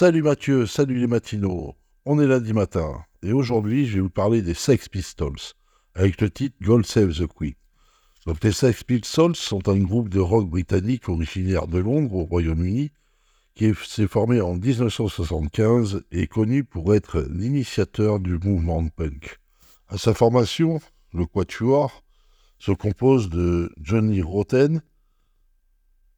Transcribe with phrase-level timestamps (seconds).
[0.00, 1.74] Salut Mathieu, salut les matinaux.
[2.06, 5.52] On est lundi matin et aujourd'hui je vais vous parler des Sex Pistols
[5.94, 7.52] avec le titre Gold Save the Queen.
[8.42, 12.92] Les Sex Pistols sont un groupe de rock britannique originaire de Londres au Royaume-Uni
[13.54, 19.38] qui s'est formé en 1975 et connu pour être l'initiateur du mouvement punk.
[19.88, 20.80] À sa formation,
[21.12, 22.04] le Quatuor
[22.58, 24.80] se compose de Johnny Rotten,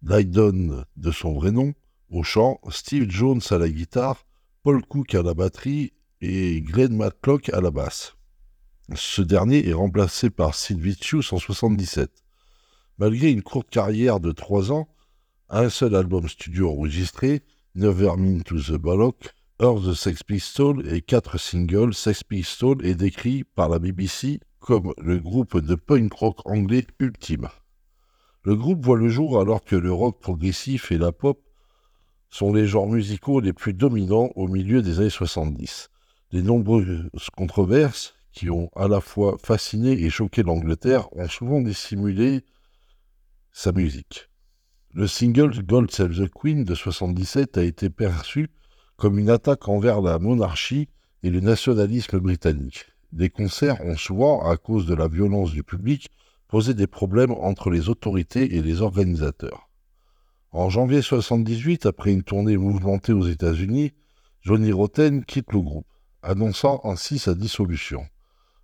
[0.04, 1.74] Lydon de son vrai nom,
[2.12, 4.26] au chant, Steve Jones à la guitare,
[4.62, 8.14] Paul Cook à la batterie et Glenn Matlock à la basse.
[8.94, 12.10] Ce dernier est remplacé par Sid Vicious en 77.
[12.98, 14.88] Malgré une courte carrière de trois ans,
[15.48, 17.42] un seul album studio enregistré,
[17.74, 22.94] Never Mean to the Bollock, Earth the Sex Pistols et quatre singles, Sex Pistols est
[22.94, 27.48] décrit par la BBC comme le groupe de punk rock anglais ultime.
[28.44, 31.40] Le groupe voit le jour alors que le rock progressif et la pop
[32.32, 35.90] sont les genres musicaux les plus dominants au milieu des années 70.
[36.32, 42.42] Les nombreuses controverses qui ont à la fois fasciné et choqué l'Angleterre ont souvent dissimulé
[43.52, 44.30] sa musique.
[44.94, 48.48] Le single Gold Save the Queen de 77 a été perçu
[48.96, 50.88] comme une attaque envers la monarchie
[51.22, 52.86] et le nationalisme britannique.
[53.12, 56.08] Les concerts ont souvent, à cause de la violence du public,
[56.48, 59.68] posé des problèmes entre les autorités et les organisateurs.
[60.54, 63.94] En janvier 78, après une tournée mouvementée aux États-Unis,
[64.42, 65.86] Johnny Rotten quitte le groupe,
[66.20, 68.04] annonçant ainsi sa dissolution.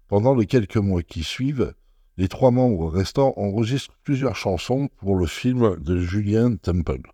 [0.07, 1.73] Pendant les quelques mois qui suivent,
[2.19, 7.11] les trois membres restants enregistrent plusieurs chansons pour le film de Julian Temple,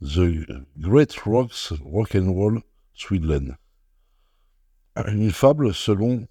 [0.00, 0.46] The
[0.78, 2.60] Great Rocks Rock and
[2.94, 3.56] Sweden.
[5.04, 6.28] Une fable selon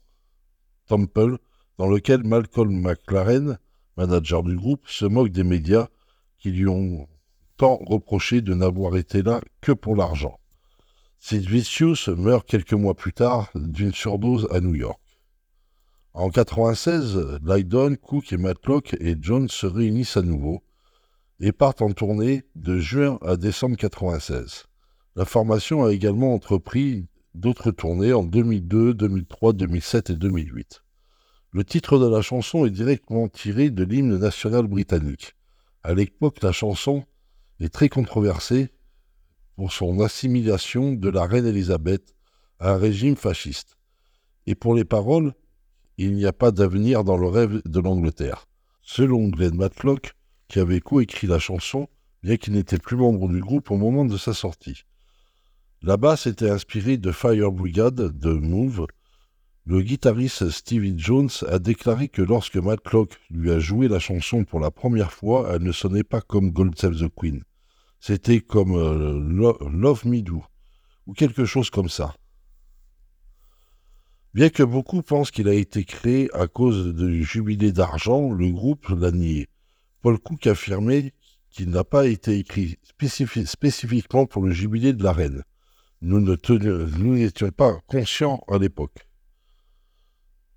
[0.88, 1.40] Temple
[1.78, 3.60] dans lequel Malcolm McLaren,
[3.98, 5.90] manager du groupe, se moque des médias
[6.38, 7.06] qui lui ont
[7.58, 10.40] tant reproché de n'avoir été là que pour l'argent.
[11.20, 15.00] Sid Vicious meurt quelques mois plus tard d'une surdose à New York.
[16.14, 20.62] En 96, Lydon, Cook et Matlock et John se réunissent à nouveau
[21.40, 24.66] et partent en tournée de juin à décembre 96.
[25.16, 30.84] La formation a également entrepris d'autres tournées en 2002, 2003, 2007 et 2008.
[31.52, 35.36] Le titre de la chanson est directement tiré de l'hymne national britannique.
[35.84, 37.06] À l'époque, la chanson
[37.70, 38.70] très controversée
[39.56, 42.16] pour son assimilation de la reine Élisabeth
[42.60, 43.78] à un régime fasciste.
[44.48, 45.34] Et pour les paroles,
[45.98, 48.48] il n'y a pas d'avenir dans le rêve de l'Angleterre.
[48.82, 50.14] Selon Glenn Matlock,
[50.48, 51.88] qui avait coécrit la chanson,
[52.24, 54.84] bien qu'il n'était plus membre du groupe au moment de sa sortie.
[55.82, 58.88] La basse était inspirée de Fire Brigade de Move,
[59.66, 64.60] le guitariste Stevie Jones a déclaré que lorsque Matlock lui a joué la chanson pour
[64.60, 67.44] la première fois, elle ne sonnait pas comme Gold Save the Queen.
[68.06, 69.18] C'était comme euh,
[69.72, 70.44] Love Me Do,
[71.08, 72.14] ou quelque chose comme ça.
[74.34, 78.90] Bien que beaucoup pensent qu'il a été créé à cause du jubilé d'argent, le groupe
[78.90, 79.48] l'a nié.
[80.02, 81.14] Paul Cook affirmait
[81.50, 82.78] qu'il n'a pas été écrit
[83.46, 85.42] spécifiquement pour le jubilé de la reine.
[86.02, 89.08] Nous n'étions pas conscients à l'époque.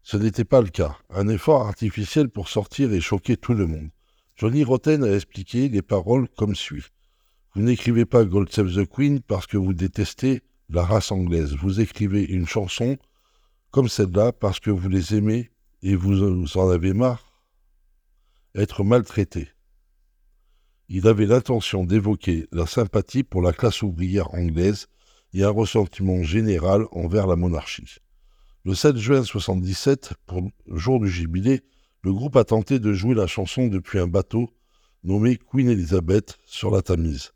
[0.02, 0.98] Ce n'était pas le cas.
[1.10, 3.90] Un effort artificiel pour sortir et choquer tout le monde.
[4.34, 6.86] Johnny Rotten a expliqué les paroles comme suit.
[7.56, 11.54] Vous n'écrivez pas Gold Save the Queen parce que vous détestez la race anglaise.
[11.54, 12.98] Vous écrivez une chanson
[13.70, 15.50] comme celle-là parce que vous les aimez
[15.80, 16.22] et vous
[16.58, 17.32] en avez marre
[18.54, 19.48] être maltraité.
[20.90, 24.88] Il avait l'intention d'évoquer la sympathie pour la classe ouvrière anglaise
[25.32, 28.00] et un ressentiment général envers la monarchie.
[28.66, 31.62] Le 7 juin 1977, pour le jour du jubilé,
[32.02, 34.50] le groupe a tenté de jouer la chanson depuis un bateau
[35.04, 37.32] nommé Queen Elizabeth sur la Tamise,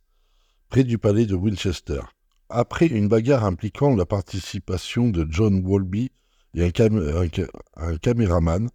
[0.70, 2.00] près du palais de Winchester.
[2.48, 6.10] Après une bagarre impliquant la participation de John Walby
[6.54, 8.70] et un, caméraman,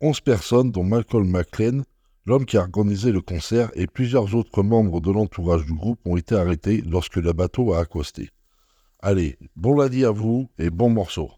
[0.00, 1.82] 11 personnes, dont Malcolm McLean,
[2.26, 6.16] l'homme qui a organisé le concert, et plusieurs autres membres de l'entourage du groupe ont
[6.16, 8.30] été arrêtés lorsque le bateau a accosté.
[9.00, 11.30] Allez, bon lundi à vous et bon morceau.